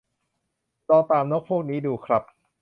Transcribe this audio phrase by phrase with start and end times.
[0.89, 2.23] ลองตามนกพวกนี้ดูครับ